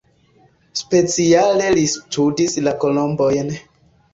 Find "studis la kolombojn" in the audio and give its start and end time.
1.93-3.53